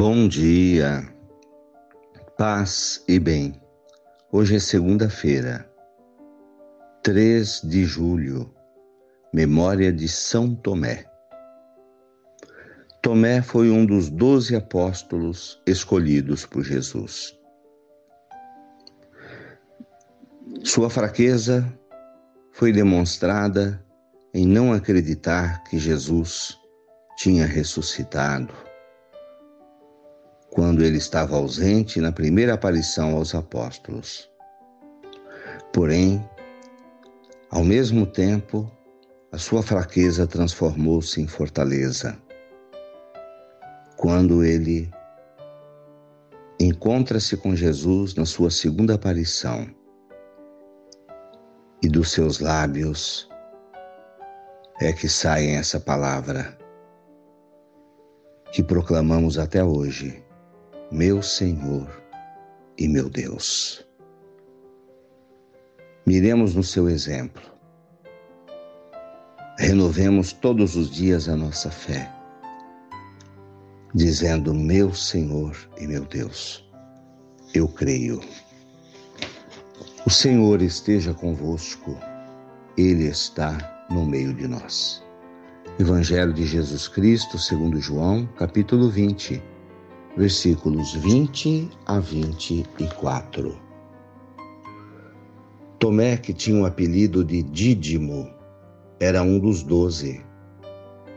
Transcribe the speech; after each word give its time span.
Bom 0.00 0.28
dia, 0.28 1.04
paz 2.36 3.02
e 3.08 3.18
bem. 3.18 3.60
Hoje 4.30 4.54
é 4.54 4.60
segunda-feira, 4.60 5.68
3 7.02 7.62
de 7.64 7.84
julho, 7.84 8.54
memória 9.34 9.92
de 9.92 10.06
São 10.06 10.54
Tomé. 10.54 11.04
Tomé 13.02 13.42
foi 13.42 13.70
um 13.72 13.84
dos 13.84 14.08
doze 14.08 14.54
apóstolos 14.54 15.60
escolhidos 15.66 16.46
por 16.46 16.62
Jesus. 16.62 17.36
Sua 20.62 20.88
fraqueza 20.88 21.66
foi 22.52 22.70
demonstrada 22.70 23.84
em 24.32 24.46
não 24.46 24.72
acreditar 24.72 25.64
que 25.64 25.76
Jesus 25.76 26.56
tinha 27.16 27.44
ressuscitado 27.46 28.67
quando 30.58 30.82
ele 30.82 30.98
estava 30.98 31.36
ausente 31.36 32.00
na 32.00 32.10
primeira 32.10 32.54
aparição 32.54 33.14
aos 33.14 33.32
apóstolos. 33.32 34.28
Porém, 35.72 36.28
ao 37.48 37.62
mesmo 37.62 38.04
tempo, 38.04 38.68
a 39.30 39.38
sua 39.38 39.62
fraqueza 39.62 40.26
transformou-se 40.26 41.20
em 41.20 41.28
fortaleza. 41.28 42.20
Quando 43.96 44.42
ele 44.42 44.90
encontra-se 46.58 47.36
com 47.36 47.54
Jesus 47.54 48.16
na 48.16 48.26
sua 48.26 48.50
segunda 48.50 48.94
aparição, 48.94 49.64
e 51.80 51.88
dos 51.88 52.10
seus 52.10 52.40
lábios 52.40 53.28
é 54.80 54.92
que 54.92 55.08
sai 55.08 55.50
essa 55.50 55.78
palavra 55.78 56.58
que 58.50 58.60
proclamamos 58.60 59.38
até 59.38 59.62
hoje 59.62 60.26
meu 60.90 61.22
Senhor 61.22 61.86
e 62.78 62.88
meu 62.88 63.10
Deus. 63.10 63.84
Miremos 66.06 66.54
no 66.54 66.62
seu 66.62 66.88
exemplo. 66.88 67.42
Renovemos 69.58 70.32
todos 70.32 70.76
os 70.76 70.90
dias 70.90 71.28
a 71.28 71.36
nossa 71.36 71.70
fé, 71.70 72.10
dizendo: 73.94 74.54
Meu 74.54 74.94
Senhor 74.94 75.54
e 75.78 75.86
meu 75.86 76.06
Deus, 76.06 76.66
eu 77.52 77.68
creio. 77.68 78.20
O 80.06 80.10
Senhor 80.10 80.62
esteja 80.62 81.12
convosco, 81.12 81.98
Ele 82.78 83.08
está 83.08 83.86
no 83.90 84.06
meio 84.06 84.32
de 84.32 84.48
nós. 84.48 85.04
Evangelho 85.78 86.32
de 86.32 86.46
Jesus 86.46 86.88
Cristo, 86.88 87.38
segundo 87.38 87.78
João, 87.78 88.26
capítulo 88.38 88.88
20 88.88 89.57
versículos 90.18 90.94
20 90.94 91.70
a 91.86 92.00
24. 92.00 93.56
Tomé, 95.78 96.16
que 96.16 96.32
tinha 96.32 96.60
o 96.60 96.66
apelido 96.66 97.24
de 97.24 97.40
Dídimo, 97.40 98.28
era 98.98 99.22
um 99.22 99.38
dos 99.38 99.62
doze. 99.62 100.20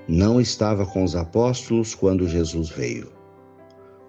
Não 0.07 0.39
estava 0.39 0.85
com 0.85 1.03
os 1.03 1.15
apóstolos 1.15 1.95
quando 1.95 2.27
Jesus 2.27 2.69
veio. 2.69 3.11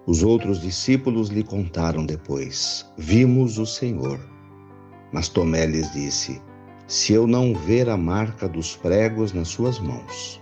Os 0.05 0.21
outros 0.21 0.61
discípulos 0.61 1.29
lhe 1.29 1.43
contaram 1.43 2.05
depois: 2.05 2.85
Vimos 2.95 3.57
o 3.57 3.65
Senhor. 3.65 4.19
Mas 5.11 5.27
Tomé 5.27 5.65
lhes 5.65 5.91
disse: 5.91 6.39
Se 6.85 7.13
eu 7.13 7.25
não 7.25 7.55
ver 7.55 7.89
a 7.89 7.97
marca 7.97 8.47
dos 8.47 8.75
pregos 8.75 9.33
nas 9.33 9.47
suas 9.47 9.79
mãos, 9.79 10.39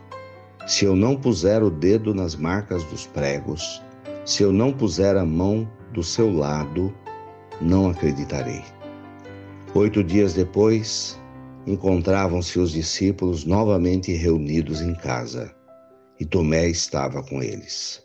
se 0.68 0.84
eu 0.84 0.94
não 0.94 1.16
puser 1.16 1.64
o 1.64 1.70
dedo 1.70 2.14
nas 2.14 2.36
marcas 2.36 2.84
dos 2.84 3.08
pregos, 3.08 3.82
se 4.24 4.44
eu 4.44 4.52
não 4.52 4.72
puser 4.72 5.18
a 5.18 5.26
mão 5.26 5.70
do 5.92 6.04
seu 6.04 6.32
lado, 6.32 6.94
não 7.60 7.90
acreditarei. 7.90 8.64
Oito 9.74 10.04
dias 10.04 10.34
depois, 10.34 11.20
encontravam-se 11.66 12.60
os 12.60 12.72
discípulos 12.72 13.46
novamente 13.46 14.12
reunidos 14.14 14.82
em 14.82 14.94
casa 14.94 15.54
e 16.20 16.26
Tomé 16.26 16.68
estava 16.68 17.24
com 17.24 17.42
eles. 17.42 18.04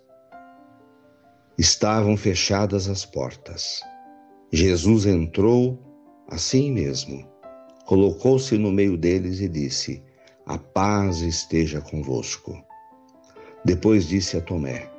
Estavam 1.58 2.16
fechadas 2.16 2.88
as 2.88 3.04
portas. 3.04 3.80
Jesus 4.52 5.06
entrou 5.06 5.78
assim 6.28 6.72
mesmo, 6.72 7.26
colocou-se 7.84 8.56
no 8.56 8.70
meio 8.70 8.96
deles 8.96 9.40
e 9.40 9.48
disse: 9.48 10.02
A 10.46 10.56
paz 10.56 11.20
esteja 11.20 11.80
convosco. 11.80 12.62
Depois 13.64 14.06
disse 14.06 14.36
a 14.36 14.40
Tomé: 14.40 14.95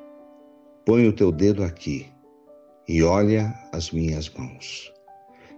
Põe 0.87 1.05
o 1.05 1.11
teu 1.11 1.33
dedo 1.33 1.65
aqui 1.65 2.07
e 2.87 3.03
olha 3.03 3.53
as 3.73 3.91
minhas 3.91 4.29
mãos. 4.29 4.89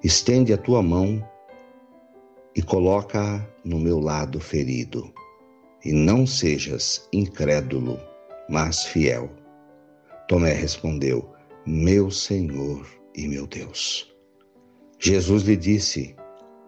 Estende 0.03 0.51
a 0.51 0.57
tua 0.57 0.81
mão 0.81 1.23
e 2.56 2.63
coloca-a 2.63 3.47
no 3.63 3.78
meu 3.78 4.00
lado 4.00 4.39
ferido. 4.39 5.13
E 5.85 5.94
não 5.94 6.25
sejas 6.25 7.07
incrédulo, 7.13 8.00
mas 8.50 8.85
fiel. 8.85 9.29
Tomé 10.28 10.51
respondeu: 10.51 11.31
Meu 11.63 12.09
Senhor 12.09 12.88
e 13.16 13.28
meu 13.28 13.45
Deus. 13.45 14.12
Jesus 14.97 15.44
lhe 15.44 15.56
disse: 15.56 16.16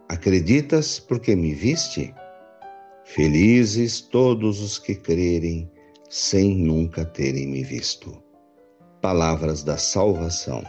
Acreditas 0.08 1.00
porque 1.00 1.36
me 1.36 1.56
viste? 1.56 2.14
Felizes 3.06 4.02
todos 4.02 4.62
os 4.62 4.78
que 4.78 4.94
crerem 4.94 5.68
sem 6.12 6.56
nunca 6.56 7.04
terem 7.04 7.48
me 7.48 7.64
visto 7.64 8.22
palavras 9.02 9.64
da 9.64 9.78
salvação. 9.78 10.64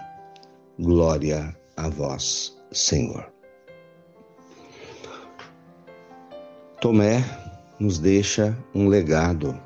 Glória 0.79 1.55
a 1.77 1.89
vós, 1.89 2.57
Senhor. 2.73 3.31
Tomé 6.81 7.23
nos 7.79 7.99
deixa 7.99 8.57
um 8.75 8.89
legado. 8.89 9.61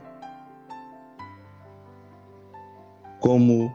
Como 3.21 3.73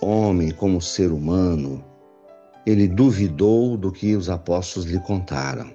homem, 0.00 0.50
como 0.50 0.80
ser 0.80 1.12
humano, 1.12 1.84
ele 2.66 2.88
duvidou 2.88 3.76
do 3.76 3.92
que 3.92 4.16
os 4.16 4.28
apóstolos 4.28 4.90
lhe 4.90 4.98
contaram. 5.00 5.70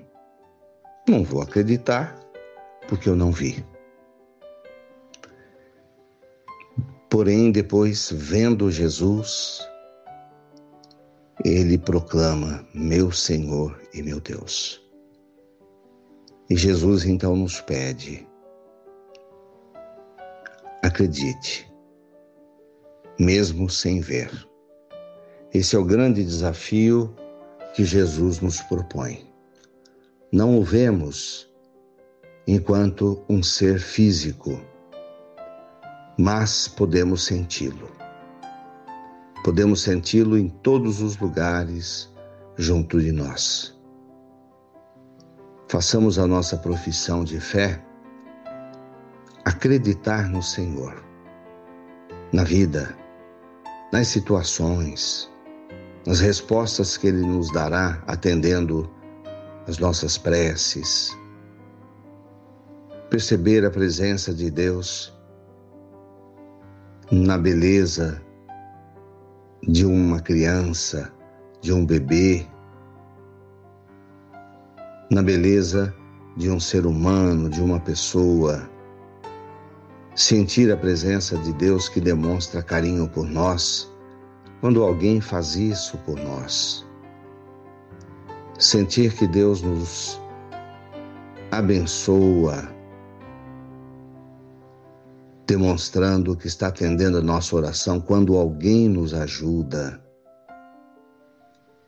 Não 1.07 1.23
vou 1.23 1.41
acreditar, 1.41 2.19
porque 2.87 3.07
eu 3.07 3.15
não 3.15 3.31
vi. 3.31 3.63
Porém, 7.09 7.51
depois, 7.51 8.11
vendo 8.11 8.69
Jesus, 8.69 9.65
ele 11.45 11.77
proclama: 11.77 12.67
Meu 12.73 13.11
Senhor 13.11 13.81
e 13.93 14.03
meu 14.03 14.19
Deus. 14.19 14.81
E 16.49 16.55
Jesus 16.55 17.05
então 17.05 17.35
nos 17.35 17.61
pede: 17.61 18.27
acredite, 20.83 21.71
mesmo 23.19 23.69
sem 23.69 24.01
ver. 24.01 24.29
Esse 25.53 25.75
é 25.77 25.79
o 25.79 25.85
grande 25.85 26.23
desafio 26.23 27.15
que 27.73 27.85
Jesus 27.85 28.41
nos 28.41 28.61
propõe. 28.61 29.31
Não 30.31 30.59
o 30.59 30.63
vemos 30.63 31.49
enquanto 32.45 33.23
um 33.29 33.41
ser 33.41 33.79
físico 33.79 34.59
mas 36.17 36.67
podemos 36.67 37.23
senti-lo. 37.25 37.91
Podemos 39.43 39.81
senti-lo 39.81 40.37
em 40.37 40.49
todos 40.49 40.99
os 40.99 41.17
lugares 41.17 42.11
junto 42.57 42.99
de 42.99 43.11
nós. 43.11 43.77
Façamos 45.67 46.17
a 46.17 46.25
nossa 46.25 46.57
profissão 46.57 47.23
de 47.23 47.39
fé 47.39 47.81
acreditar 49.45 50.27
no 50.27 50.41
Senhor, 50.41 51.03
na 52.33 52.43
vida, 52.43 52.97
nas 53.93 54.07
situações, 54.07 55.31
nas 56.05 56.19
respostas 56.19 56.97
que 56.97 57.07
Ele 57.07 57.21
nos 57.21 57.51
dará 57.51 58.01
atendendo 58.07 58.89
as 59.67 59.77
nossas 59.77 60.17
preces. 60.17 61.15
Perceber 63.09 63.65
a 63.65 63.71
presença 63.71 64.33
de 64.33 64.49
Deus 64.49 65.16
na 67.11 67.37
beleza 67.37 68.21
de 69.63 69.85
uma 69.85 70.19
criança, 70.19 71.11
de 71.61 71.71
um 71.71 71.85
bebê, 71.85 72.45
na 75.09 75.23
beleza 75.23 75.95
de 76.35 76.49
um 76.49 76.59
ser 76.59 76.85
humano, 76.85 77.49
de 77.49 77.61
uma 77.61 77.79
pessoa. 77.79 78.69
Sentir 80.15 80.71
a 80.71 80.75
presença 80.75 81.37
de 81.37 81.53
Deus 81.53 81.87
que 81.87 82.01
demonstra 82.01 82.61
carinho 82.61 83.07
por 83.07 83.25
nós 83.25 83.89
quando 84.59 84.83
alguém 84.83 85.21
faz 85.21 85.55
isso 85.55 85.97
por 85.99 86.17
nós. 86.17 86.85
Sentir 88.59 89.13
que 89.13 89.27
Deus 89.27 89.61
nos 89.61 90.19
abençoa 91.51 92.76
demonstrando 95.47 96.35
que 96.35 96.45
está 96.45 96.67
atendendo 96.67 97.19
a 97.19 97.21
nossa 97.21 97.55
oração 97.55 98.01
quando 98.01 98.37
alguém 98.37 98.89
nos 98.89 99.13
ajuda. 99.13 99.97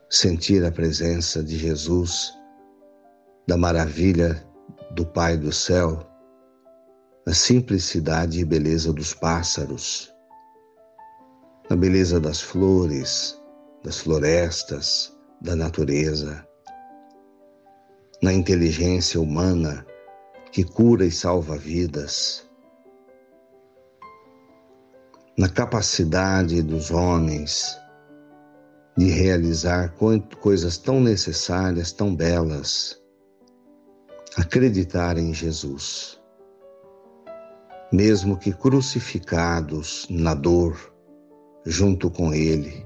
Sentir 0.09 0.63
a 0.63 0.71
presença 0.71 1.43
de 1.43 1.57
Jesus, 1.57 2.33
da 3.45 3.57
maravilha 3.57 4.41
do 4.91 5.05
Pai 5.05 5.35
do 5.35 5.51
céu, 5.51 6.07
na 7.27 7.33
simplicidade 7.33 8.39
e 8.39 8.45
beleza 8.45 8.93
dos 8.93 9.13
pássaros, 9.13 10.09
na 11.69 11.75
beleza 11.75 12.17
das 12.17 12.39
flores, 12.39 13.37
das 13.83 13.99
florestas, 13.99 15.13
da 15.41 15.53
natureza, 15.53 16.47
na 18.23 18.31
inteligência 18.31 19.19
humana 19.19 19.85
que 20.49 20.63
cura 20.63 21.05
e 21.05 21.11
salva 21.11 21.57
vidas, 21.57 22.48
na 25.39 25.47
capacidade 25.47 26.61
dos 26.61 26.91
homens 26.91 27.79
de 28.97 29.05
realizar 29.05 29.95
coisas 30.41 30.77
tão 30.77 30.99
necessárias, 30.99 31.93
tão 31.93 32.13
belas, 32.13 33.01
acreditar 34.35 35.17
em 35.17 35.33
Jesus. 35.33 36.19
Mesmo 37.89 38.35
que 38.35 38.51
crucificados 38.51 40.05
na 40.09 40.33
dor, 40.33 40.93
junto 41.65 42.11
com 42.11 42.33
Ele, 42.33 42.85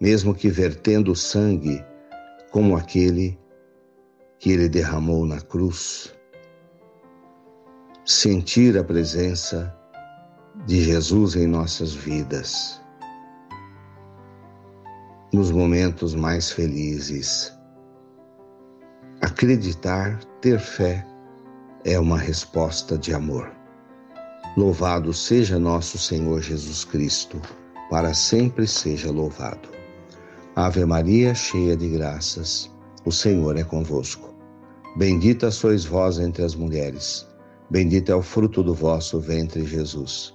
mesmo 0.00 0.36
que 0.36 0.48
vertendo 0.48 1.16
sangue 1.16 1.84
como 2.52 2.76
aquele 2.76 3.36
que 4.38 4.52
Ele 4.52 4.68
derramou 4.68 5.26
na 5.26 5.40
cruz, 5.40 6.14
sentir 8.04 8.78
a 8.78 8.84
presença 8.84 9.81
de 10.66 10.82
Jesus 10.82 11.34
em 11.34 11.46
nossas 11.46 11.94
vidas, 11.94 12.80
nos 15.32 15.50
momentos 15.50 16.14
mais 16.14 16.52
felizes. 16.52 17.52
Acreditar, 19.22 20.22
ter 20.40 20.60
fé, 20.60 21.06
é 21.84 21.98
uma 21.98 22.18
resposta 22.18 22.98
de 22.98 23.14
amor. 23.14 23.50
Louvado 24.56 25.12
seja 25.14 25.58
nosso 25.58 25.96
Senhor 25.98 26.42
Jesus 26.42 26.84
Cristo, 26.84 27.40
para 27.88 28.12
sempre 28.12 28.66
seja 28.66 29.10
louvado. 29.10 29.70
Ave 30.54 30.84
Maria, 30.84 31.34
cheia 31.34 31.74
de 31.74 31.88
graças, 31.88 32.70
o 33.06 33.10
Senhor 33.10 33.56
é 33.56 33.64
convosco. 33.64 34.34
Bendita 34.96 35.50
sois 35.50 35.86
vós 35.86 36.18
entre 36.18 36.44
as 36.44 36.54
mulheres, 36.54 37.26
bendito 37.70 38.12
é 38.12 38.14
o 38.14 38.22
fruto 38.22 38.62
do 38.62 38.74
vosso 38.74 39.18
ventre, 39.18 39.64
Jesus. 39.64 40.34